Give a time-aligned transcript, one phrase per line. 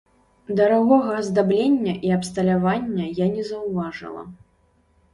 [0.59, 4.29] Дарагога аздаблення і абсталявання я не заўважыла.